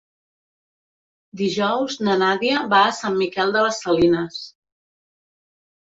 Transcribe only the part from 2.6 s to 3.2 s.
va a Sant